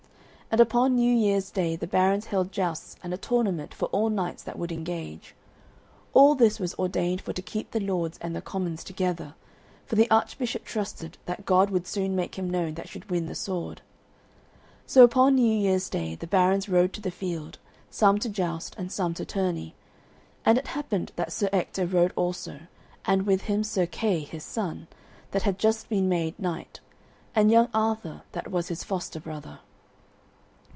And 0.53 0.59
upon 0.59 0.95
New 0.97 1.15
Year's 1.15 1.49
Day 1.49 1.77
the 1.77 1.87
barons 1.87 2.25
held 2.25 2.51
jousts 2.51 2.97
and 3.01 3.13
a 3.13 3.17
tournament 3.17 3.73
for 3.73 3.85
all 3.93 4.09
knights 4.09 4.43
that 4.43 4.59
would 4.59 4.69
engage. 4.69 5.33
All 6.13 6.35
this 6.35 6.59
was 6.59 6.75
ordained 6.75 7.21
for 7.21 7.31
to 7.31 7.41
keep 7.41 7.71
the 7.71 7.79
lords 7.79 8.17
and 8.21 8.35
the 8.35 8.41
commons 8.41 8.83
together, 8.83 9.35
for 9.85 9.95
the 9.95 10.11
Archbishop 10.11 10.65
trusted 10.65 11.17
that 11.25 11.45
God 11.45 11.69
would 11.69 11.87
soon 11.87 12.17
make 12.17 12.35
him 12.37 12.49
known 12.49 12.73
that 12.73 12.89
should 12.89 13.09
win 13.09 13.27
the 13.27 13.33
sword. 13.33 13.81
So 14.85 15.05
upon 15.05 15.35
New 15.35 15.53
Year's 15.57 15.87
Day 15.89 16.15
the 16.15 16.27
barons 16.27 16.67
rode 16.67 16.91
to 16.95 17.01
the 17.01 17.11
field, 17.11 17.57
some 17.89 18.19
to 18.19 18.27
joust 18.27 18.75
and 18.77 18.91
some 18.91 19.13
to 19.13 19.23
tourney; 19.25 19.73
and 20.43 20.57
it 20.57 20.67
happened 20.67 21.13
that 21.15 21.31
Sir 21.31 21.47
Ector 21.53 21.85
rode 21.85 22.11
also, 22.17 22.63
and 23.05 23.25
with 23.25 23.43
him 23.43 23.63
Sir 23.63 23.85
Kay, 23.85 24.19
his 24.25 24.43
son, 24.43 24.89
that 25.31 25.43
had 25.43 25.57
just 25.57 25.87
been 25.87 26.09
made 26.09 26.37
knight, 26.37 26.81
and 27.33 27.49
young 27.49 27.69
Arthur 27.73 28.23
that 28.33 28.51
was 28.51 28.67
his 28.67 28.83
foster 28.83 29.21
brother. 29.21 29.59